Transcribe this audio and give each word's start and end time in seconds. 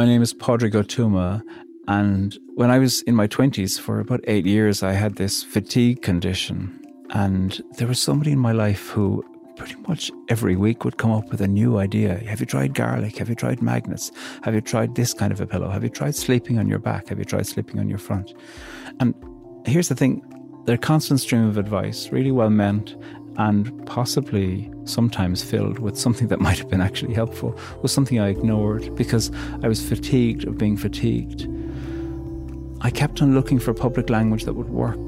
My 0.00 0.06
name 0.06 0.22
is 0.22 0.32
Padraig 0.32 0.72
Ó 0.72 0.82
Tuama, 0.82 1.42
and 1.86 2.38
when 2.54 2.70
I 2.70 2.78
was 2.78 3.02
in 3.02 3.14
my 3.14 3.28
20s, 3.28 3.78
for 3.78 4.00
about 4.00 4.20
eight 4.26 4.46
years, 4.46 4.82
I 4.82 4.92
had 4.92 5.16
this 5.16 5.42
fatigue 5.42 6.00
condition. 6.00 6.80
And 7.10 7.60
there 7.76 7.86
was 7.86 8.00
somebody 8.00 8.32
in 8.32 8.38
my 8.38 8.52
life 8.52 8.88
who 8.88 9.22
pretty 9.56 9.74
much 9.86 10.10
every 10.30 10.56
week 10.56 10.86
would 10.86 10.96
come 10.96 11.10
up 11.10 11.30
with 11.30 11.42
a 11.42 11.46
new 11.46 11.76
idea. 11.76 12.14
Have 12.20 12.40
you 12.40 12.46
tried 12.46 12.72
garlic? 12.72 13.18
Have 13.18 13.28
you 13.28 13.34
tried 13.34 13.60
magnets? 13.60 14.10
Have 14.42 14.54
you 14.54 14.62
tried 14.62 14.94
this 14.94 15.12
kind 15.12 15.34
of 15.34 15.40
a 15.42 15.46
pillow? 15.46 15.68
Have 15.68 15.82
you 15.84 15.90
tried 15.90 16.14
sleeping 16.14 16.58
on 16.58 16.66
your 16.66 16.78
back? 16.78 17.08
Have 17.10 17.18
you 17.18 17.26
tried 17.26 17.46
sleeping 17.46 17.78
on 17.78 17.86
your 17.90 17.98
front? 17.98 18.32
And 19.00 19.14
here's 19.66 19.90
the 19.90 19.94
thing 19.94 20.22
they're 20.64 20.78
constant 20.78 21.20
stream 21.20 21.46
of 21.46 21.58
advice, 21.58 22.10
really 22.10 22.32
well 22.32 22.48
meant, 22.48 22.96
and 23.40 23.86
possibly 23.86 24.70
sometimes 24.84 25.42
filled 25.42 25.78
with 25.78 25.98
something 25.98 26.28
that 26.28 26.40
might 26.46 26.58
have 26.58 26.68
been 26.68 26.82
actually 26.82 27.14
helpful, 27.14 27.58
was 27.82 27.90
something 27.90 28.20
I 28.20 28.28
ignored 28.28 28.94
because 28.94 29.30
I 29.62 29.68
was 29.68 29.80
fatigued 29.86 30.44
of 30.44 30.58
being 30.58 30.76
fatigued. 30.76 31.48
I 32.82 32.90
kept 32.90 33.22
on 33.22 33.34
looking 33.34 33.58
for 33.58 33.72
public 33.72 34.10
language 34.10 34.44
that 34.44 34.54
would 34.54 34.68
work, 34.68 35.06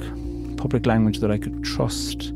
public 0.56 0.86
language 0.86 1.18
that 1.18 1.30
I 1.30 1.36
could 1.36 1.62
trust, 1.62 2.28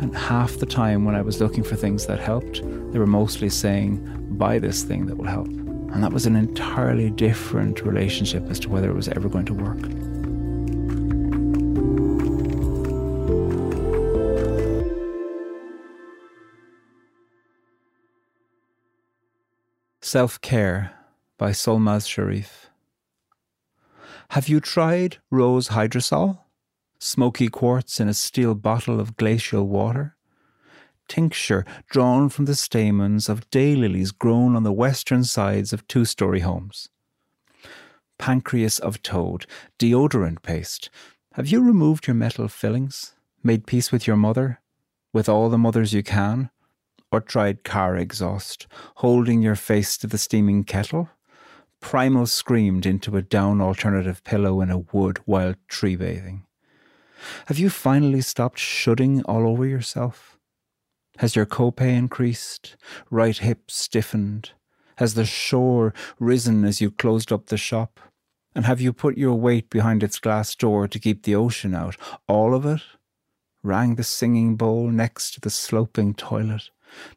and 0.00 0.16
half 0.16 0.58
the 0.58 0.66
time 0.66 1.04
when 1.04 1.16
I 1.16 1.22
was 1.22 1.40
looking 1.40 1.64
for 1.64 1.74
things 1.74 2.06
that 2.06 2.20
helped, 2.20 2.62
they 2.92 2.98
were 3.00 3.06
mostly 3.06 3.48
saying, 3.50 3.98
buy 4.38 4.60
this 4.60 4.84
thing 4.84 5.06
that 5.06 5.16
will 5.16 5.26
help. 5.26 5.48
And 5.48 6.02
that 6.04 6.12
was 6.12 6.26
an 6.26 6.36
entirely 6.36 7.10
different 7.10 7.82
relationship 7.82 8.48
as 8.48 8.60
to 8.60 8.68
whether 8.68 8.88
it 8.88 8.94
was 8.94 9.08
ever 9.08 9.28
going 9.28 9.46
to 9.46 9.54
work. 9.54 10.09
Self 20.10 20.40
Care 20.40 20.92
by 21.38 21.52
Solmaz 21.52 22.08
Sharif. 22.08 22.68
Have 24.30 24.48
you 24.48 24.58
tried 24.58 25.18
rose 25.30 25.68
hydrosol? 25.68 26.40
smoky 26.98 27.46
quartz 27.48 28.00
in 28.00 28.08
a 28.08 28.12
steel 28.12 28.56
bottle 28.56 28.98
of 28.98 29.16
glacial 29.16 29.68
water, 29.68 30.16
tincture 31.06 31.64
drawn 31.88 32.28
from 32.28 32.46
the 32.46 32.56
stamens 32.56 33.28
of 33.28 33.48
daylilies 33.50 34.10
grown 34.10 34.56
on 34.56 34.64
the 34.64 34.72
western 34.72 35.22
sides 35.22 35.72
of 35.72 35.86
two 35.86 36.04
story 36.04 36.40
homes, 36.40 36.88
pancreas 38.18 38.80
of 38.80 39.00
toad, 39.02 39.46
deodorant 39.78 40.42
paste. 40.42 40.90
Have 41.34 41.46
you 41.46 41.62
removed 41.62 42.08
your 42.08 42.16
metal 42.16 42.48
fillings, 42.48 43.14
made 43.44 43.64
peace 43.64 43.92
with 43.92 44.08
your 44.08 44.16
mother, 44.16 44.60
with 45.12 45.28
all 45.28 45.48
the 45.48 45.56
mothers 45.56 45.92
you 45.92 46.02
can, 46.02 46.50
or 47.12 47.20
tried 47.20 47.64
car 47.64 47.96
exhaust, 47.96 48.66
holding 48.96 49.42
your 49.42 49.56
face 49.56 49.96
to 49.98 50.06
the 50.06 50.18
steaming 50.18 50.64
kettle? 50.64 51.08
Primal 51.80 52.26
screamed 52.26 52.86
into 52.86 53.16
a 53.16 53.22
down 53.22 53.60
alternative 53.60 54.22
pillow 54.22 54.60
in 54.60 54.70
a 54.70 54.78
wood 54.78 55.18
while 55.24 55.54
tree 55.68 55.96
bathing. 55.96 56.44
Have 57.46 57.58
you 57.58 57.70
finally 57.70 58.20
stopped 58.20 58.58
shoulding 58.58 59.22
all 59.24 59.46
over 59.46 59.66
yourself? 59.66 60.38
Has 61.18 61.36
your 61.36 61.46
copay 61.46 61.96
increased? 61.96 62.76
Right 63.10 63.36
hip 63.36 63.70
stiffened? 63.70 64.52
Has 64.96 65.14
the 65.14 65.24
shore 65.24 65.94
risen 66.18 66.64
as 66.64 66.80
you 66.80 66.90
closed 66.90 67.32
up 67.32 67.46
the 67.46 67.56
shop? 67.56 68.00
And 68.54 68.64
have 68.64 68.80
you 68.80 68.92
put 68.92 69.16
your 69.16 69.34
weight 69.34 69.70
behind 69.70 70.02
its 70.02 70.18
glass 70.18 70.54
door 70.54 70.88
to 70.88 70.98
keep 70.98 71.22
the 71.22 71.34
ocean 71.34 71.74
out? 71.74 71.96
All 72.26 72.54
of 72.54 72.66
it? 72.66 72.82
Rang 73.62 73.94
the 73.94 74.04
singing 74.04 74.56
bowl 74.56 74.88
next 74.88 75.32
to 75.32 75.40
the 75.40 75.50
sloping 75.50 76.14
toilet? 76.14 76.70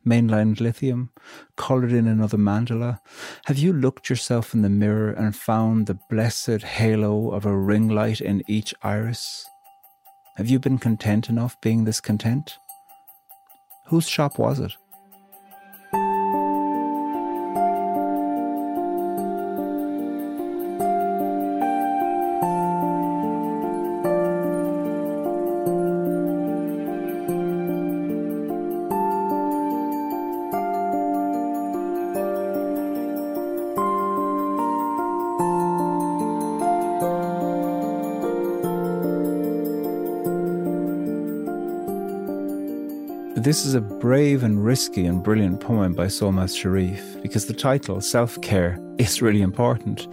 Mainlined 0.05 0.59
lithium? 0.59 1.11
Coloured 1.55 1.91
in 1.91 2.07
another 2.07 2.37
mandala? 2.37 2.99
Have 3.45 3.57
you 3.57 3.73
looked 3.73 4.09
yourself 4.09 4.53
in 4.53 4.61
the 4.61 4.69
mirror 4.69 5.11
and 5.11 5.35
found 5.35 5.87
the 5.87 5.99
blessed 6.09 6.63
halo 6.63 7.31
of 7.31 7.45
a 7.45 7.57
ring 7.57 7.87
light 7.87 8.21
in 8.21 8.43
each 8.47 8.73
iris? 8.81 9.45
Have 10.37 10.49
you 10.49 10.59
been 10.59 10.77
content 10.77 11.29
enough 11.29 11.59
being 11.61 11.83
this 11.83 12.01
content? 12.01 12.57
Whose 13.87 14.07
shop 14.07 14.39
was 14.39 14.59
it? 14.59 14.73
This 43.43 43.65
is 43.65 43.73
a 43.73 43.81
brave 43.81 44.43
and 44.43 44.63
risky 44.63 45.05
and 45.05 45.21
brilliant 45.21 45.59
poem 45.59 45.93
by 45.93 46.05
Solmaz 46.05 46.57
Sharif 46.57 47.21
because 47.21 47.45
the 47.45 47.53
title, 47.53 47.99
Self 47.99 48.39
Care, 48.39 48.79
is 48.97 49.21
really 49.21 49.41
important. 49.41 50.07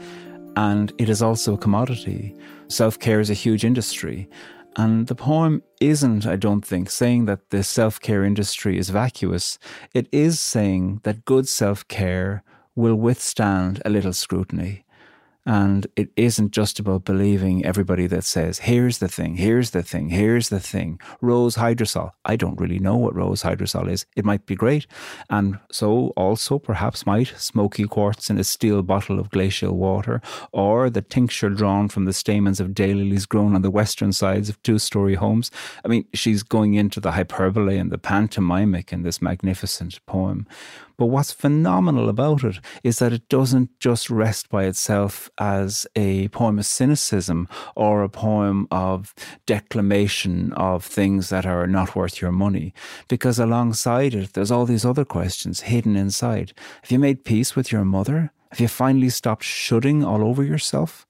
And 0.57 0.93
it 0.99 1.09
is 1.09 1.23
also 1.23 1.55
a 1.55 1.59
commodity. 1.59 2.35
Self 2.67 2.99
care 2.99 3.21
is 3.21 3.31
a 3.31 3.35
huge 3.35 3.65
industry. 3.65 4.29
And 4.75 5.07
the 5.07 5.15
poem 5.15 5.63
isn't, 5.81 6.27
I 6.27 6.35
don't 6.35 6.67
think, 6.67 6.91
saying 6.91 7.27
that 7.27 7.51
the 7.51 7.63
self 7.63 8.01
care 8.01 8.25
industry 8.25 8.77
is 8.77 8.91
vacuous. 8.91 9.61
It 9.95 10.09
is 10.11 10.41
saying 10.41 11.03
that 11.05 11.25
good 11.25 11.47
self 11.47 11.87
care 11.87 12.43
will 12.75 12.97
withstand 12.97 13.81
a 13.85 13.91
little 13.91 14.13
scrutiny. 14.13 14.85
And 15.47 15.87
it 15.97 16.11
isn't 16.17 16.53
just 16.53 16.79
about 16.79 17.05
believing 17.05 17.65
everybody 17.65 18.07
that 18.09 18.25
says, 18.25 18.61
here's 18.61 18.99
the 18.99 19.09
thing, 19.09 19.37
here's 19.37 19.71
the 19.71 19.83
thing, 19.83 20.11
here's 20.11 20.51
the 20.51 20.61
thing. 20.61 21.01
Rose 21.21 21.57
hydrosol. 21.57 22.11
I 22.25 22.37
don't 22.37 22.61
really 22.61 22.79
know 22.79 22.97
what 22.97 23.15
rose 23.15 23.43
hydrosol 23.43 23.91
is. 23.91 24.05
It 24.17 24.25
might 24.25 24.45
be 24.47 24.55
great. 24.55 24.87
And 25.31 25.59
so 25.71 26.09
also 26.17 26.59
perhaps 26.59 27.07
might 27.07 27.33
smoky 27.39 27.85
quartz 27.85 28.29
in 28.29 28.39
a 28.39 28.45
steel 28.45 28.83
bottle 28.83 29.19
of 29.19 29.31
glacial 29.31 29.77
water 29.77 30.21
or 30.53 30.91
the 30.91 31.03
tincture 31.03 31.51
drawn 31.51 31.89
from 31.89 32.05
the 32.05 32.13
stamens 32.13 32.61
of 32.61 32.69
daylilies 32.69 33.27
grown 33.27 33.55
on 33.55 33.63
the 33.63 33.71
western 33.71 34.13
sides 34.13 34.49
of 34.49 34.63
two 34.63 34.79
story 34.79 35.15
homes. 35.15 35.51
I 35.85 35.89
mean, 35.89 36.07
she's 36.13 36.43
going 36.43 36.75
into 36.75 37.01
the 37.01 37.13
hyperbole 37.13 37.79
and 37.79 37.91
the 37.91 37.99
pantomimic 37.99 38.93
in 38.93 39.03
this 39.03 39.23
magnificent 39.23 40.05
poem. 40.07 40.47
But 41.01 41.07
what's 41.07 41.33
phenomenal 41.33 42.11
about 42.11 42.45
it 42.45 42.61
is 42.85 42.99
that 42.99 43.15
it 43.15 43.27
doesn't 43.31 43.71
just 43.81 44.11
rest 44.11 44.51
by 44.51 44.65
itself 44.65 45.31
as 45.39 45.87
a 45.97 46.29
poem 46.29 46.59
of 46.59 46.67
cynicism 46.67 47.49
or 47.75 48.03
a 48.03 48.11
poem 48.11 48.69
of 48.71 49.15
declamation 49.47 50.53
of 50.53 50.85
things 50.85 51.31
that 51.31 51.47
are 51.47 51.67
not 51.67 51.97
worth 51.97 52.21
your 52.21 52.33
money. 52.33 52.75
Because 53.09 53.39
alongside 53.39 54.13
it, 54.13 54.35
there's 54.35 54.51
all 54.51 54.67
these 54.67 54.85
other 54.85 55.07
questions 55.07 55.61
hidden 55.61 55.97
inside. 55.97 56.53
Have 56.83 56.91
you 56.91 56.99
made 56.99 57.25
peace 57.25 57.57
with 57.57 57.73
your 57.73 57.87
mother? 57.87 58.31
Have 58.51 58.61
you 58.61 58.69
finally 58.69 59.09
stopped 59.09 59.45
shoulding 59.45 60.05
all 60.05 60.23
over 60.23 60.45
yourself? 60.45 61.07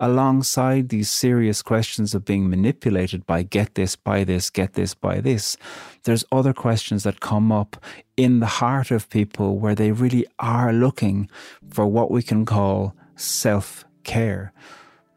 Alongside 0.00 0.88
these 0.88 1.10
serious 1.10 1.62
questions 1.62 2.14
of 2.14 2.24
being 2.24 2.48
manipulated 2.48 3.26
by 3.26 3.42
get 3.42 3.74
this, 3.74 3.94
buy 3.94 4.24
this, 4.24 4.50
get 4.50 4.72
this, 4.72 4.94
buy 4.94 5.20
this, 5.20 5.56
there's 6.04 6.24
other 6.32 6.54
questions 6.54 7.04
that 7.04 7.20
come 7.20 7.52
up 7.52 7.76
in 8.16 8.40
the 8.40 8.46
heart 8.46 8.90
of 8.90 9.08
people 9.10 9.58
where 9.58 9.74
they 9.74 9.92
really 9.92 10.26
are 10.38 10.72
looking 10.72 11.28
for 11.70 11.86
what 11.86 12.10
we 12.10 12.22
can 12.22 12.44
call 12.44 12.94
self 13.16 13.84
care. 14.02 14.52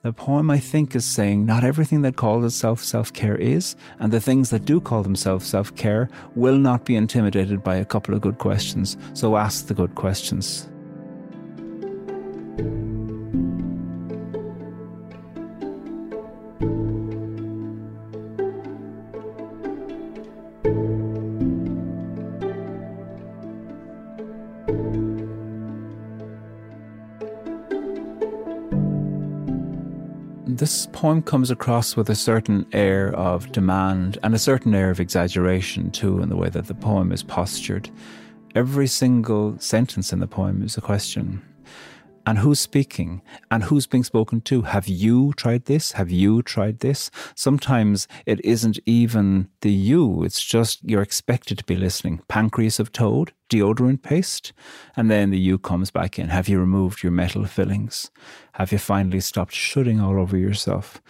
The 0.04 0.12
poem, 0.12 0.52
I 0.52 0.60
think, 0.60 0.96
is 0.96 1.06
saying 1.06 1.46
not 1.46 1.64
everything 1.64 2.02
that 2.02 2.18
calls 2.18 2.44
itself 2.44 2.84
self 2.84 3.14
care 3.14 3.38
is, 3.38 3.78
and 4.00 4.12
the 4.12 4.20
things 4.20 4.50
that 4.50 4.66
do 4.66 4.82
call 4.82 5.02
themselves 5.02 5.48
self 5.48 5.74
care 5.78 6.10
will 6.36 6.58
not 6.58 6.84
be 6.84 6.98
intimidated 6.98 7.64
by 7.64 7.78
a 7.78 7.86
couple 7.86 8.14
of 8.14 8.20
good 8.20 8.38
questions. 8.38 8.98
So 9.14 9.38
ask 9.38 9.68
the 9.68 9.74
good 9.74 9.96
questions. 9.96 10.68
This 30.58 30.88
poem 30.92 31.22
comes 31.22 31.50
across 31.50 31.96
with 31.96 32.10
a 32.10 32.16
certain 32.16 32.66
air 32.72 33.14
of 33.16 33.52
demand 33.52 34.18
and 34.24 34.36
a 34.36 34.40
certain 34.40 34.76
air 34.76 34.92
of 34.92 35.00
exaggeration 35.00 35.90
too 35.90 36.22
in 36.22 36.30
the 36.30 36.36
way 36.36 36.50
that 36.50 36.68
the 36.68 36.76
poem 36.76 37.12
is 37.12 37.24
postured. 37.24 37.90
Every 38.56 38.88
single 38.88 39.58
sentence 39.60 40.14
in 40.14 40.20
the 40.20 40.28
poem 40.28 40.64
is 40.64 40.78
a 40.78 40.82
question. 40.82 41.42
And 42.26 42.38
who's 42.38 42.60
speaking 42.60 43.22
and 43.52 43.66
who's 43.66 43.86
being 43.86 44.04
spoken 44.04 44.40
to. 44.42 44.62
Have 44.62 44.88
you 44.88 45.34
tried 45.34 45.66
this? 45.66 45.94
Have 45.94 46.10
you 46.10 46.42
tried 46.42 46.80
this? 46.80 47.12
Sometimes 47.36 48.08
it 48.26 48.44
isn't 48.46 48.80
even 48.86 49.50
the 49.62 49.72
you, 49.72 50.24
it's 50.24 50.44
just 50.44 50.80
you're 50.84 51.02
expected 51.02 51.58
to 51.58 51.66
be 51.66 51.76
listening. 51.76 52.22
Pancreas 52.30 52.80
of 52.80 52.94
toad, 52.94 53.34
deodorant 53.50 54.02
paste, 54.04 54.54
and 54.96 55.12
then 55.12 55.32
the 55.32 55.38
you 55.38 55.58
comes 55.58 55.92
back 55.92 56.18
in. 56.18 56.30
Have 56.30 56.48
you 56.48 56.60
removed 56.60 57.04
your 57.04 57.12
metal 57.12 57.46
fillings? 57.46 58.10
Have 58.54 58.72
you 58.72 58.78
finally 58.78 59.20
stopped 59.20 59.54
shoulding 59.54 60.00
all 60.00 60.18
over 60.20 60.38
yourself? 60.38 61.02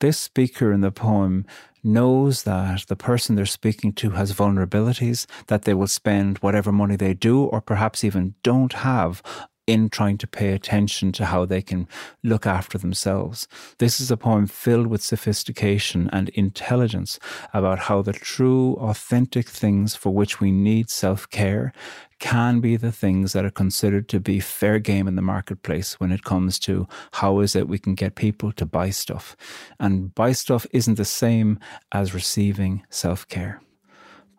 This 0.00 0.18
speaker 0.18 0.72
in 0.72 0.80
the 0.80 0.90
poem 0.90 1.46
knows 1.84 2.42
that 2.42 2.86
the 2.88 2.96
person 2.96 3.36
they're 3.36 3.46
speaking 3.46 3.92
to 3.92 4.10
has 4.10 4.32
vulnerabilities, 4.32 5.26
that 5.46 5.62
they 5.62 5.74
will 5.74 5.86
spend 5.86 6.38
whatever 6.38 6.72
money 6.72 6.96
they 6.96 7.14
do 7.14 7.44
or 7.44 7.60
perhaps 7.60 8.04
even 8.04 8.34
don't 8.42 8.72
have 8.72 9.22
in 9.66 9.88
trying 9.88 10.18
to 10.18 10.26
pay 10.26 10.52
attention 10.52 11.12
to 11.12 11.26
how 11.26 11.44
they 11.44 11.62
can 11.62 11.86
look 12.22 12.46
after 12.46 12.78
themselves. 12.78 13.46
This 13.78 14.00
is 14.00 14.10
a 14.10 14.16
poem 14.16 14.46
filled 14.46 14.88
with 14.88 15.02
sophistication 15.02 16.10
and 16.12 16.28
intelligence 16.30 17.18
about 17.54 17.78
how 17.80 18.02
the 18.02 18.12
true, 18.12 18.74
authentic 18.74 19.48
things 19.48 19.94
for 19.94 20.12
which 20.12 20.40
we 20.40 20.50
need 20.50 20.90
self 20.90 21.30
care 21.30 21.72
can 22.18 22.60
be 22.60 22.76
the 22.76 22.92
things 22.92 23.32
that 23.32 23.44
are 23.44 23.50
considered 23.50 24.08
to 24.08 24.20
be 24.20 24.38
fair 24.38 24.78
game 24.78 25.08
in 25.08 25.16
the 25.16 25.22
marketplace 25.22 25.98
when 25.98 26.12
it 26.12 26.22
comes 26.22 26.56
to 26.56 26.86
how 27.14 27.40
is 27.40 27.56
it 27.56 27.66
we 27.66 27.78
can 27.78 27.96
get 27.96 28.14
people 28.14 28.52
to 28.52 28.64
buy 28.64 28.90
stuff. 28.90 29.36
And 29.80 30.14
buy 30.14 30.32
stuff 30.32 30.66
isn't 30.72 30.94
the 30.94 31.04
same 31.04 31.58
as 31.90 32.14
receiving 32.14 32.84
self 32.90 33.26
care. 33.28 33.60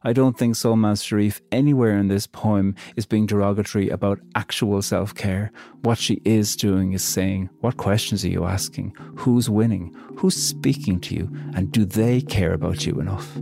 I 0.06 0.12
don't 0.12 0.38
think 0.38 0.56
Solmaz 0.56 1.04
Sharif 1.04 1.42
anywhere 1.52 1.98
in 1.98 2.10
this 2.10 2.28
poem 2.28 2.76
is 2.98 3.06
being 3.06 3.26
derogatory 3.26 3.90
about 3.90 4.20
actual 4.36 4.82
self 4.82 5.16
care. 5.16 5.52
What 5.84 5.98
she 5.98 6.22
is 6.26 6.58
doing 6.58 6.92
is 6.92 7.04
saying, 7.04 7.50
What 7.62 7.78
questions 7.78 8.26
are 8.26 8.30
you 8.30 8.44
asking? 8.44 8.96
Who's 9.16 9.50
winning? 9.50 9.96
Who's 10.18 10.36
speaking 10.36 11.00
to 11.02 11.16
you? 11.16 11.30
And 11.56 11.72
do 11.72 11.86
they 11.86 12.20
care 12.20 12.54
about 12.54 12.86
you 12.86 13.00
enough? 13.00 13.38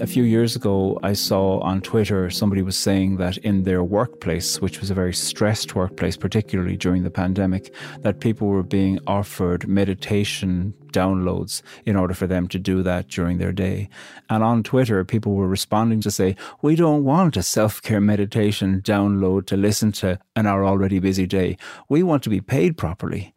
A 0.00 0.06
few 0.06 0.24
years 0.24 0.56
ago, 0.56 0.98
I 1.02 1.12
saw 1.12 1.60
on 1.60 1.80
Twitter 1.80 2.28
somebody 2.28 2.62
was 2.62 2.76
saying 2.76 3.16
that 3.18 3.36
in 3.38 3.62
their 3.62 3.82
workplace, 3.84 4.60
which 4.60 4.80
was 4.80 4.90
a 4.90 4.94
very 4.94 5.14
stressed 5.14 5.74
workplace, 5.74 6.16
particularly 6.16 6.76
during 6.76 7.04
the 7.04 7.10
pandemic, 7.10 7.72
that 8.00 8.20
people 8.20 8.48
were 8.48 8.62
being 8.62 8.98
offered 9.06 9.68
meditation 9.68 10.74
downloads 10.92 11.62
in 11.84 11.96
order 11.96 12.14
for 12.14 12.26
them 12.26 12.48
to 12.48 12.58
do 12.58 12.82
that 12.82 13.08
during 13.08 13.38
their 13.38 13.52
day. 13.52 13.88
And 14.30 14.42
on 14.42 14.62
Twitter, 14.62 15.04
people 15.04 15.34
were 15.34 15.48
responding 15.48 16.00
to 16.02 16.10
say, 16.10 16.36
We 16.62 16.76
don't 16.76 17.04
want 17.04 17.36
a 17.36 17.42
self 17.42 17.82
care 17.82 18.00
meditation 18.00 18.80
download 18.82 19.46
to 19.46 19.56
listen 19.56 19.92
to 19.92 20.18
in 20.34 20.46
our 20.46 20.64
already 20.64 20.98
busy 20.98 21.26
day. 21.26 21.56
We 21.88 22.02
want 22.02 22.22
to 22.24 22.30
be 22.30 22.40
paid 22.40 22.76
properly. 22.76 23.34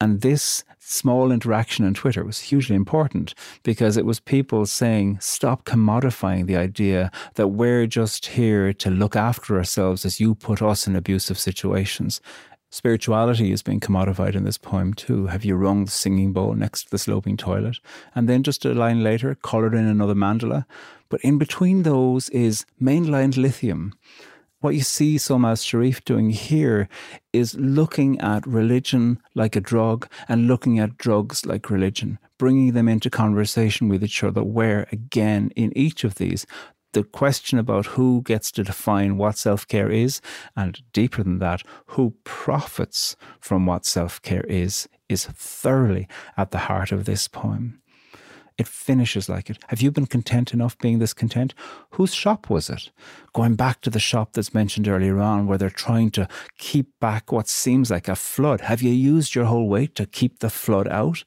And 0.00 0.20
this 0.20 0.62
small 0.78 1.32
interaction 1.32 1.86
on 1.86 1.94
Twitter 1.94 2.22
was 2.22 2.40
hugely 2.40 2.76
important 2.76 3.34
because 3.62 3.96
it 3.96 4.04
was 4.04 4.20
people 4.20 4.66
saying, 4.66 5.18
stop 5.20 5.64
commodifying 5.64 6.46
the 6.46 6.56
idea 6.56 7.10
that 7.34 7.48
we're 7.48 7.86
just 7.86 8.26
here 8.26 8.72
to 8.74 8.90
look 8.90 9.16
after 9.16 9.56
ourselves 9.56 10.04
as 10.04 10.20
you 10.20 10.34
put 10.34 10.60
us 10.60 10.86
in 10.86 10.96
abusive 10.96 11.38
situations. 11.38 12.20
Spirituality 12.68 13.52
is 13.52 13.62
being 13.62 13.80
commodified 13.80 14.34
in 14.34 14.44
this 14.44 14.58
poem 14.58 14.92
too. 14.92 15.28
Have 15.28 15.46
you 15.46 15.56
rung 15.56 15.86
the 15.86 15.90
singing 15.90 16.32
bowl 16.32 16.52
next 16.54 16.84
to 16.84 16.90
the 16.90 16.98
sloping 16.98 17.38
toilet? 17.38 17.78
And 18.14 18.28
then 18.28 18.42
just 18.42 18.66
a 18.66 18.74
line 18.74 19.02
later, 19.02 19.34
coloured 19.34 19.74
in 19.74 19.86
another 19.86 20.14
mandala. 20.14 20.66
But 21.08 21.22
in 21.22 21.38
between 21.38 21.84
those 21.84 22.28
is 22.30 22.66
mainlined 22.82 23.38
lithium 23.38 23.94
what 24.60 24.74
you 24.74 24.80
see 24.80 25.16
Solmaz 25.16 25.64
Sharif 25.64 26.04
doing 26.04 26.30
here 26.30 26.88
is 27.32 27.54
looking 27.54 28.20
at 28.20 28.46
religion 28.46 29.20
like 29.34 29.54
a 29.54 29.60
drug 29.60 30.08
and 30.28 30.46
looking 30.46 30.78
at 30.78 30.96
drugs 30.96 31.44
like 31.44 31.70
religion, 31.70 32.18
bringing 32.38 32.72
them 32.72 32.88
into 32.88 33.10
conversation 33.10 33.88
with 33.88 34.02
each 34.02 34.24
other, 34.24 34.42
where 34.42 34.88
again, 34.90 35.50
in 35.56 35.76
each 35.76 36.04
of 36.04 36.14
these, 36.16 36.46
the 36.92 37.04
question 37.04 37.58
about 37.58 37.84
who 37.86 38.22
gets 38.22 38.50
to 38.52 38.64
define 38.64 39.18
what 39.18 39.36
self 39.36 39.68
care 39.68 39.90
is, 39.90 40.22
and 40.56 40.80
deeper 40.92 41.22
than 41.22 41.38
that, 41.40 41.62
who 41.88 42.14
profits 42.24 43.16
from 43.38 43.66
what 43.66 43.84
self 43.84 44.22
care 44.22 44.44
is, 44.48 44.88
is 45.08 45.26
thoroughly 45.26 46.08
at 46.38 46.50
the 46.50 46.58
heart 46.58 46.92
of 46.92 47.04
this 47.04 47.28
poem. 47.28 47.82
It 48.58 48.66
finishes 48.66 49.28
like 49.28 49.50
it. 49.50 49.58
Have 49.68 49.82
you 49.82 49.90
been 49.90 50.06
content 50.06 50.54
enough 50.54 50.78
being 50.78 50.98
this 50.98 51.12
content? 51.12 51.52
Whose 51.90 52.14
shop 52.14 52.48
was 52.48 52.70
it? 52.70 52.90
Going 53.36 53.54
back 53.54 53.82
to 53.82 53.90
the 53.90 54.00
shop 54.00 54.32
that's 54.32 54.54
mentioned 54.54 54.88
earlier 54.88 55.20
on, 55.20 55.46
where 55.46 55.58
they're 55.58 55.68
trying 55.68 56.10
to 56.12 56.26
keep 56.56 56.98
back 57.00 57.30
what 57.30 57.48
seems 57.48 57.90
like 57.90 58.08
a 58.08 58.16
flood. 58.16 58.62
Have 58.62 58.80
you 58.80 58.90
used 58.90 59.34
your 59.34 59.44
whole 59.44 59.68
weight 59.68 59.94
to 59.96 60.06
keep 60.06 60.38
the 60.38 60.48
flood 60.48 60.88
out? 60.88 61.22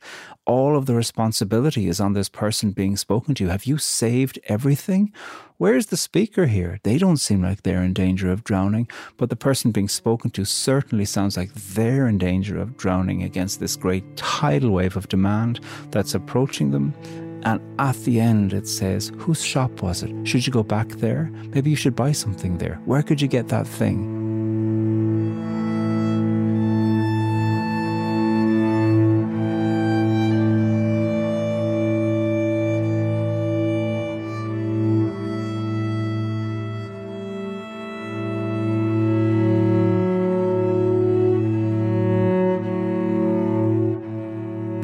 All 0.48 0.76
of 0.76 0.88
the 0.88 0.96
responsibility 0.96 1.88
is 1.88 2.00
on 2.00 2.14
this 2.14 2.28
person 2.28 2.72
being 2.72 2.98
spoken 2.98 3.36
to. 3.36 3.50
Have 3.50 3.66
you 3.66 3.78
saved 3.78 4.40
everything? 4.46 5.14
Where's 5.58 5.86
the 5.86 5.98
speaker 5.98 6.48
here? 6.48 6.80
They 6.82 6.98
don't 6.98 7.18
seem 7.18 7.44
like 7.44 7.62
they're 7.62 7.84
in 7.84 7.94
danger 7.94 8.32
of 8.32 8.44
drowning, 8.44 8.90
but 9.18 9.30
the 9.30 9.36
person 9.36 9.70
being 9.70 9.88
spoken 9.88 10.32
to 10.32 10.46
certainly 10.46 11.06
sounds 11.06 11.38
like 11.38 11.54
they're 11.54 12.08
in 12.08 12.18
danger 12.18 12.58
of 12.58 12.76
drowning 12.76 13.22
against 13.22 13.60
this 13.60 13.76
great 13.76 14.18
tidal 14.18 14.72
wave 14.72 14.98
of 14.98 15.10
demand 15.10 15.60
that's 15.92 16.16
approaching 16.16 16.72
them. 16.72 16.96
And 17.44 17.62
at 17.80 17.96
the 18.04 18.20
end, 18.20 18.54
it 18.54 18.68
says, 18.68 19.12
Whose 19.18 19.44
shop 19.44 19.82
was 19.82 20.04
it? 20.04 20.14
Should 20.28 20.46
you 20.46 20.54
go 20.54 20.64
back 20.64 20.90
there? 20.90 21.32
Maybe 21.54 21.70
you 21.70 21.76
should 21.76 21.96
buy 21.96 22.12
something 22.12 22.58
there. 22.58 22.76
Where 22.86 23.02
could 23.02 23.22
you 23.22 23.28
get 23.28 23.48
that 23.50 23.68
thing? 23.68 24.19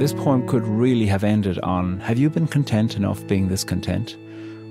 This 0.06 0.14
poem 0.14 0.48
could 0.48 0.68
really 0.68 1.08
have 1.08 1.24
ended 1.24 1.58
on 1.62 2.00
Have 2.02 2.20
you 2.20 2.30
been 2.30 2.46
content 2.46 2.96
enough 2.96 3.26
being 3.26 3.48
this 3.48 3.64
content? 3.64 4.16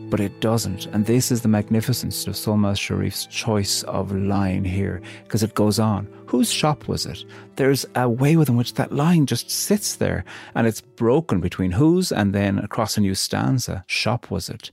But 0.08 0.20
it 0.20 0.40
doesn't. 0.40 0.86
And 0.86 1.06
this 1.06 1.32
is 1.32 1.40
the 1.40 1.48
magnificence 1.48 2.28
of 2.28 2.34
Solmaz 2.34 2.76
Sharif's 2.76 3.26
choice 3.26 3.82
of 3.82 4.12
line 4.12 4.64
here, 4.64 5.02
because 5.24 5.42
it 5.42 5.54
goes 5.54 5.80
on. 5.80 6.06
Whose 6.26 6.52
shop 6.52 6.86
was 6.86 7.04
it? 7.04 7.24
There's 7.56 7.84
a 7.96 8.08
way 8.08 8.36
within 8.36 8.54
which 8.54 8.74
that 8.74 8.92
line 8.92 9.26
just 9.26 9.50
sits 9.50 9.96
there, 9.96 10.24
and 10.54 10.68
it's 10.68 10.82
broken 10.82 11.40
between 11.40 11.72
whose 11.72 12.12
and 12.12 12.32
then 12.32 12.60
across 12.60 12.96
a 12.96 13.00
new 13.00 13.16
stanza. 13.16 13.82
Shop 13.88 14.30
was 14.30 14.48
it? 14.48 14.70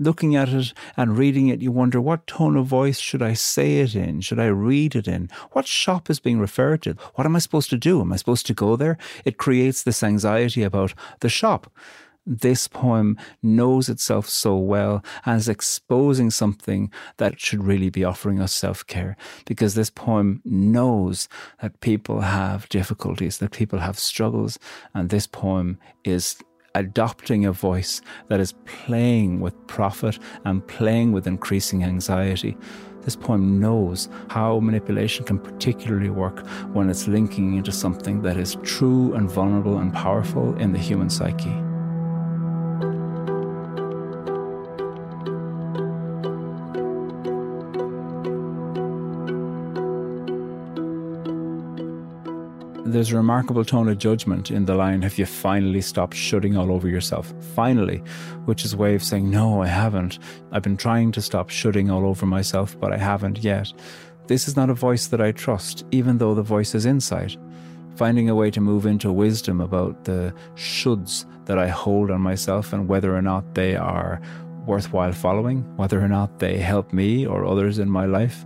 Looking 0.00 0.34
at 0.34 0.48
it 0.48 0.72
and 0.96 1.16
reading 1.16 1.48
it, 1.48 1.62
you 1.62 1.70
wonder 1.70 2.00
what 2.00 2.26
tone 2.26 2.56
of 2.56 2.66
voice 2.66 2.98
should 2.98 3.22
I 3.22 3.34
say 3.34 3.78
it 3.78 3.94
in? 3.94 4.22
Should 4.22 4.40
I 4.40 4.46
read 4.46 4.96
it 4.96 5.06
in? 5.06 5.28
What 5.52 5.66
shop 5.66 6.10
is 6.10 6.18
being 6.18 6.40
referred 6.40 6.82
to? 6.82 6.94
What 7.14 7.26
am 7.26 7.36
I 7.36 7.38
supposed 7.38 7.70
to 7.70 7.76
do? 7.76 8.00
Am 8.00 8.12
I 8.12 8.16
supposed 8.16 8.46
to 8.46 8.54
go 8.54 8.74
there? 8.74 8.98
It 9.24 9.36
creates 9.36 9.82
this 9.82 10.02
anxiety 10.02 10.62
about 10.62 10.94
the 11.20 11.28
shop. 11.28 11.70
This 12.26 12.68
poem 12.68 13.16
knows 13.42 13.88
itself 13.88 14.28
so 14.28 14.56
well 14.56 15.02
is 15.26 15.48
exposing 15.48 16.30
something 16.30 16.92
that 17.16 17.40
should 17.40 17.64
really 17.64 17.90
be 17.90 18.04
offering 18.04 18.40
us 18.40 18.52
self 18.52 18.86
care 18.86 19.16
because 19.46 19.74
this 19.74 19.90
poem 19.90 20.42
knows 20.44 21.28
that 21.62 21.80
people 21.80 22.20
have 22.20 22.68
difficulties, 22.68 23.38
that 23.38 23.52
people 23.52 23.78
have 23.78 23.98
struggles, 23.98 24.58
and 24.94 25.08
this 25.08 25.26
poem 25.26 25.78
is 26.04 26.36
adopting 26.74 27.44
a 27.44 27.52
voice 27.52 28.00
that 28.28 28.40
is 28.40 28.54
playing 28.64 29.40
with 29.40 29.54
profit 29.66 30.18
and 30.44 30.66
playing 30.66 31.12
with 31.12 31.26
increasing 31.26 31.84
anxiety. 31.84 32.56
This 33.02 33.16
poem 33.16 33.58
knows 33.58 34.08
how 34.28 34.60
manipulation 34.60 35.24
can 35.24 35.38
particularly 35.38 36.10
work 36.10 36.46
when 36.72 36.90
it's 36.90 37.08
linking 37.08 37.56
into 37.56 37.72
something 37.72 38.22
that 38.22 38.36
is 38.36 38.56
true 38.62 39.14
and 39.14 39.30
vulnerable 39.30 39.78
and 39.78 39.92
powerful 39.92 40.54
in 40.56 40.72
the 40.72 40.78
human 40.78 41.08
psyche. 41.08 41.69
There's 53.00 53.12
a 53.12 53.16
remarkable 53.16 53.64
tone 53.64 53.88
of 53.88 53.96
judgment 53.96 54.50
in 54.50 54.66
the 54.66 54.74
line, 54.74 55.00
Have 55.00 55.18
you 55.18 55.24
finally 55.24 55.80
stopped 55.80 56.14
shoulding 56.14 56.54
all 56.54 56.70
over 56.70 56.86
yourself? 56.86 57.32
Finally, 57.54 58.02
which 58.44 58.62
is 58.62 58.74
a 58.74 58.76
way 58.76 58.94
of 58.94 59.02
saying, 59.02 59.30
No, 59.30 59.62
I 59.62 59.68
haven't. 59.68 60.18
I've 60.52 60.62
been 60.62 60.76
trying 60.76 61.10
to 61.12 61.22
stop 61.22 61.48
shoulding 61.48 61.90
all 61.90 62.04
over 62.04 62.26
myself, 62.26 62.78
but 62.78 62.92
I 62.92 62.98
haven't 62.98 63.42
yet. 63.42 63.72
This 64.26 64.48
is 64.48 64.54
not 64.54 64.68
a 64.68 64.74
voice 64.74 65.06
that 65.06 65.20
I 65.22 65.32
trust, 65.32 65.86
even 65.92 66.18
though 66.18 66.34
the 66.34 66.42
voice 66.42 66.74
is 66.74 66.84
inside. 66.84 67.38
Finding 67.96 68.28
a 68.28 68.34
way 68.34 68.50
to 68.50 68.60
move 68.60 68.84
into 68.84 69.10
wisdom 69.10 69.62
about 69.62 70.04
the 70.04 70.34
shoulds 70.54 71.24
that 71.46 71.58
I 71.58 71.68
hold 71.68 72.10
on 72.10 72.20
myself 72.20 72.74
and 72.74 72.86
whether 72.86 73.16
or 73.16 73.22
not 73.22 73.54
they 73.54 73.76
are 73.76 74.20
worthwhile 74.66 75.12
following, 75.12 75.62
whether 75.78 76.04
or 76.04 76.08
not 76.08 76.38
they 76.38 76.58
help 76.58 76.92
me 76.92 77.26
or 77.26 77.46
others 77.46 77.78
in 77.78 77.88
my 77.88 78.04
life. 78.04 78.44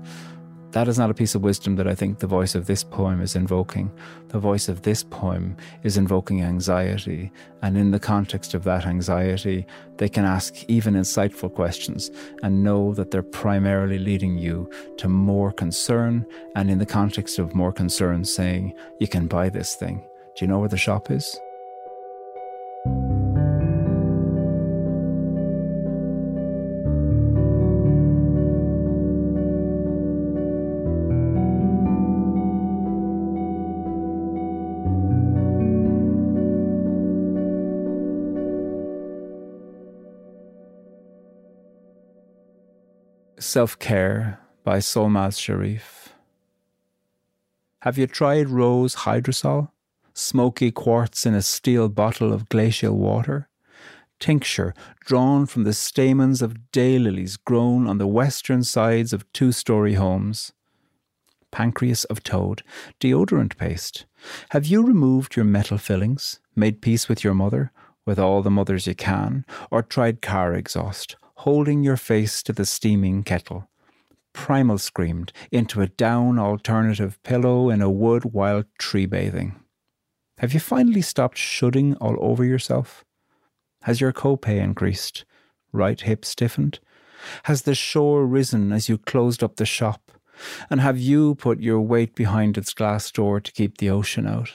That 0.75 0.89
is 0.89 0.99
not 0.99 1.09
a 1.09 1.15
piece 1.15 1.37
of 1.37 1.43
wisdom 1.43 1.77
that 1.77 1.87
I 1.87 1.95
think 1.95 2.19
the 2.19 2.27
voice 2.27 2.57
of 2.57 2.67
this 2.67 2.83
poem 2.83 3.21
is 3.21 3.37
invoking. 3.37 3.93
The 4.31 4.41
voice 4.41 4.69
of 4.69 4.83
this 4.83 5.05
poem 5.05 5.57
is 5.85 5.97
invoking 5.97 6.43
anxiety, 6.43 7.31
and 7.63 7.79
in 7.79 7.93
the 7.93 8.01
context 8.01 8.55
of 8.55 8.65
that 8.65 8.85
anxiety, 8.85 9.69
they 9.99 10.09
can 10.09 10.25
ask 10.25 10.65
even 10.67 10.95
insightful 10.95 11.55
questions 11.55 12.11
and 12.43 12.65
know 12.65 12.93
that 12.95 13.13
they're 13.13 13.23
primarily 13.23 14.01
leading 14.01 14.37
you 14.37 14.69
to 14.97 15.09
more 15.09 15.53
concern, 15.53 16.27
and 16.57 16.69
in 16.69 16.79
the 16.79 16.87
context 16.87 17.39
of 17.39 17.55
more 17.55 17.73
concern, 17.73 18.25
saying, 18.25 18.75
You 18.99 19.07
can 19.07 19.29
buy 19.29 19.51
this 19.51 19.77
thing. 19.77 20.05
Do 20.35 20.45
you 20.45 20.49
know 20.49 20.59
where 20.59 20.69
the 20.69 20.77
shop 20.77 21.09
is? 21.09 21.39
Self 43.45 43.79
Care 43.79 44.41
by 44.65 44.79
Solmaz 44.79 45.39
Sharif. 45.39 46.15
Have 47.81 47.99
you 47.99 48.07
tried 48.07 48.49
rose 48.49 48.97
hydrosol? 48.97 49.71
Smoky 50.15 50.71
quartz 50.71 51.27
in 51.27 51.35
a 51.35 51.43
steel 51.43 51.91
bottle 51.91 52.33
of 52.33 52.49
glacial 52.49 52.97
water? 52.97 53.51
Tincture 54.19 54.73
drawn 55.05 55.45
from 55.45 55.65
the 55.65 55.75
stamens 55.75 56.41
of 56.41 56.57
daylilies 56.73 57.37
grown 57.45 57.87
on 57.87 57.99
the 57.99 58.07
western 58.07 58.65
sides 58.65 59.13
of 59.13 59.31
two 59.35 59.53
story 59.53 59.95
homes? 59.95 60.53
Pancreas 61.51 62.05
of 62.05 62.23
toad, 62.23 62.63
deodorant 62.99 63.59
paste. 63.59 64.07
Have 64.51 64.65
you 64.65 64.83
removed 64.83 65.37
your 65.37 65.45
metal 65.45 65.77
fillings, 65.77 66.41
made 66.57 66.81
peace 66.81 67.11
with 67.11 67.23
your 67.23 67.35
mother, 67.35 67.73
with 68.07 68.19
all 68.19 68.41
the 68.41 68.51
mothers 68.51 68.87
you 68.87 68.95
can, 68.95 69.45
or 69.71 69.83
tried 69.83 70.23
car 70.23 70.55
exhaust? 70.55 71.17
Holding 71.37 71.83
your 71.83 71.97
face 71.97 72.43
to 72.43 72.53
the 72.53 72.67
steaming 72.67 73.23
kettle. 73.23 73.69
Primal 74.33 74.79
screamed 74.79 75.33
into 75.53 75.81
a 75.81 75.87
down 75.87 76.39
alternative 76.39 77.23
pillow 77.23 77.71
in 77.71 77.81
a 77.81 77.91
wood 77.91 78.25
while 78.25 78.65
tree 78.79 79.07
bathing. 79.07 79.61
Have 80.39 80.53
you 80.53 80.61
finally 80.61 81.03
stopped 81.03 81.39
shoulding 81.39 81.95
all 81.97 82.17
over 82.21 82.45
yourself? 82.45 83.05
Has 83.83 84.01
your 84.01 84.13
copay 84.13 84.61
increased? 84.61 85.25
Right 85.73 86.01
hip 86.01 86.25
stiffened? 86.25 86.81
Has 87.45 87.63
the 87.63 87.75
shore 87.75 88.27
risen 88.27 88.73
as 88.73 88.89
you 88.89 88.99
closed 88.99 89.43
up 89.43 89.57
the 89.57 89.67
shop? 89.67 90.11
And 90.69 90.81
have 90.81 90.99
you 90.99 91.37
put 91.37 91.61
your 91.61 91.81
weight 91.81 92.15
behind 92.15 92.59
its 92.59 92.75
glass 92.75 93.11
door 93.11 93.41
to 93.41 93.53
keep 93.53 93.79
the 93.79 93.91
ocean 93.91 94.27
out? 94.27 94.53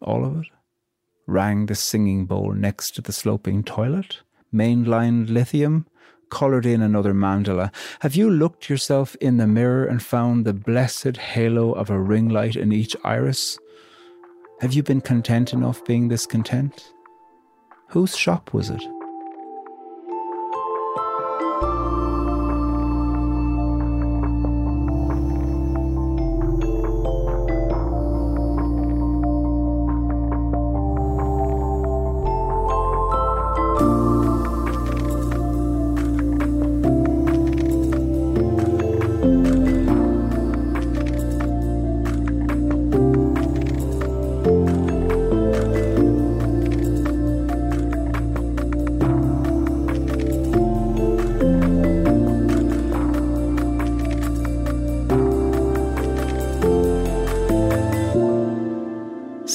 All 0.00 0.24
of 0.24 0.40
it? 0.40 0.46
Rang 1.26 1.66
the 1.66 1.74
singing 1.74 2.26
bowl 2.26 2.52
next 2.52 2.92
to 2.92 3.02
the 3.02 3.12
sloping 3.12 3.64
toilet? 3.64 4.20
Mainlined 4.52 5.30
lithium? 5.30 5.86
Coloured 6.30 6.66
in 6.66 6.82
another 6.82 7.12
mandala. 7.12 7.72
Have 8.00 8.14
you 8.14 8.30
looked 8.30 8.70
yourself 8.70 9.16
in 9.20 9.36
the 9.36 9.46
mirror 9.46 9.84
and 9.84 10.02
found 10.02 10.44
the 10.44 10.54
blessed 10.54 11.16
halo 11.16 11.72
of 11.72 11.90
a 11.90 12.00
ring 12.00 12.28
light 12.28 12.56
in 12.56 12.72
each 12.72 12.96
iris? 13.04 13.58
Have 14.60 14.72
you 14.72 14.82
been 14.82 15.00
content 15.00 15.52
enough 15.52 15.84
being 15.84 16.08
this 16.08 16.26
content? 16.26 16.92
Whose 17.88 18.16
shop 18.16 18.52
was 18.52 18.70
it? 18.70 18.82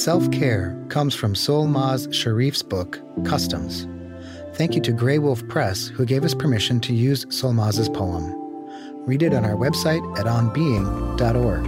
Self 0.06 0.30
Care 0.30 0.80
comes 0.88 1.16
from 1.16 1.34
Solmaz 1.34 2.06
Sharif's 2.14 2.62
book, 2.62 3.02
Customs. 3.24 3.88
Thank 4.54 4.76
you 4.76 4.80
to 4.82 4.92
Graywolf 4.92 5.48
Press, 5.48 5.88
who 5.88 6.06
gave 6.06 6.22
us 6.22 6.32
permission 6.32 6.78
to 6.82 6.94
use 6.94 7.24
Solmaz's 7.24 7.88
poem. 7.88 8.32
Read 9.04 9.24
it 9.24 9.34
on 9.34 9.44
our 9.44 9.56
website 9.56 10.00
at 10.16 10.26
onbeing.org. 10.26 11.64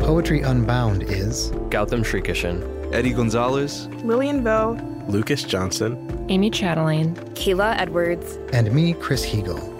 Poetry 0.00 0.40
Unbound 0.40 1.02
is 1.02 1.50
Gautam 1.68 2.02
Srikishan, 2.02 2.90
Eddie 2.94 3.12
Gonzalez, 3.12 3.88
Lillian 4.02 4.42
Vo, 4.42 4.80
Lucas 5.10 5.42
Johnson, 5.42 6.26
Amy 6.30 6.48
Chatelaine, 6.48 7.14
Kayla 7.34 7.78
Edwards, 7.78 8.38
and 8.54 8.72
me, 8.72 8.94
Chris 8.94 9.26
Heagle. 9.26 9.75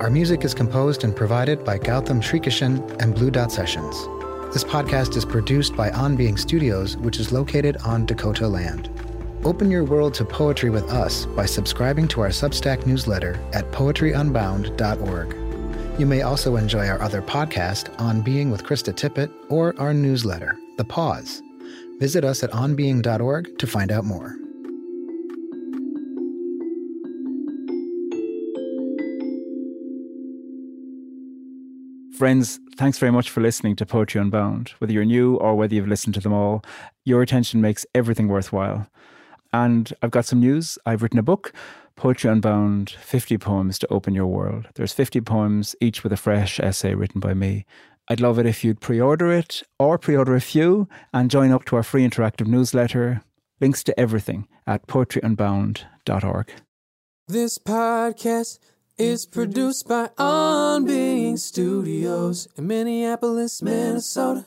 Our 0.00 0.08
music 0.08 0.46
is 0.46 0.54
composed 0.54 1.04
and 1.04 1.14
provided 1.14 1.62
by 1.62 1.78
Gautam 1.78 2.22
Srikishan 2.22 3.02
and 3.02 3.14
Blue 3.14 3.30
Dot 3.30 3.52
Sessions. 3.52 3.94
This 4.50 4.64
podcast 4.64 5.14
is 5.14 5.26
produced 5.26 5.76
by 5.76 5.90
On 5.90 6.16
Being 6.16 6.38
Studios, 6.38 6.96
which 6.96 7.20
is 7.20 7.32
located 7.32 7.76
on 7.84 8.06
Dakota 8.06 8.48
land. 8.48 8.88
Open 9.44 9.70
your 9.70 9.84
world 9.84 10.14
to 10.14 10.24
poetry 10.24 10.70
with 10.70 10.90
us 10.90 11.26
by 11.26 11.44
subscribing 11.44 12.08
to 12.08 12.22
our 12.22 12.30
Substack 12.30 12.86
newsletter 12.86 13.38
at 13.52 13.70
poetryunbound.org. 13.72 16.00
You 16.00 16.06
may 16.06 16.22
also 16.22 16.56
enjoy 16.56 16.88
our 16.88 17.02
other 17.02 17.20
podcast, 17.20 17.94
On 18.00 18.22
Being 18.22 18.50
with 18.50 18.64
Krista 18.64 18.94
Tippett, 18.94 19.30
or 19.50 19.78
our 19.78 19.92
newsletter, 19.92 20.56
The 20.78 20.84
Pause. 20.84 21.42
Visit 21.98 22.24
us 22.24 22.42
at 22.42 22.52
onbeing.org 22.52 23.58
to 23.58 23.66
find 23.66 23.92
out 23.92 24.06
more. 24.06 24.34
Friends, 32.20 32.60
thanks 32.76 32.98
very 32.98 33.10
much 33.10 33.30
for 33.30 33.40
listening 33.40 33.76
to 33.76 33.86
Poetry 33.86 34.20
Unbound. 34.20 34.74
Whether 34.76 34.92
you're 34.92 35.06
new 35.06 35.36
or 35.36 35.54
whether 35.54 35.74
you've 35.74 35.88
listened 35.88 36.12
to 36.16 36.20
them 36.20 36.34
all, 36.34 36.62
your 37.06 37.22
attention 37.22 37.62
makes 37.62 37.86
everything 37.94 38.28
worthwhile. 38.28 38.86
And 39.54 39.90
I've 40.02 40.10
got 40.10 40.26
some 40.26 40.38
news. 40.38 40.76
I've 40.84 41.02
written 41.02 41.18
a 41.18 41.22
book, 41.22 41.54
Poetry 41.96 42.30
Unbound 42.30 42.90
50 42.90 43.38
Poems 43.38 43.78
to 43.78 43.90
Open 43.90 44.14
Your 44.14 44.26
World. 44.26 44.68
There's 44.74 44.92
50 44.92 45.22
poems, 45.22 45.74
each 45.80 46.02
with 46.02 46.12
a 46.12 46.18
fresh 46.18 46.60
essay 46.60 46.92
written 46.92 47.22
by 47.22 47.32
me. 47.32 47.64
I'd 48.06 48.20
love 48.20 48.38
it 48.38 48.44
if 48.44 48.62
you'd 48.62 48.82
pre 48.82 49.00
order 49.00 49.32
it 49.32 49.62
or 49.78 49.96
pre 49.96 50.14
order 50.14 50.34
a 50.34 50.42
few 50.42 50.90
and 51.14 51.30
join 51.30 51.50
up 51.50 51.64
to 51.64 51.76
our 51.76 51.82
free 51.82 52.06
interactive 52.06 52.46
newsletter. 52.46 53.22
Links 53.62 53.82
to 53.84 53.98
everything 53.98 54.46
at 54.66 54.86
poetryunbound.org. 54.86 56.52
This 57.28 57.56
podcast 57.56 58.58
is 59.00 59.24
produced 59.24 59.88
by 59.88 60.10
On 60.18 60.84
Being 60.84 61.19
Studios 61.36 62.48
in 62.56 62.66
Minneapolis, 62.66 63.62
Minnesota. 63.62 64.46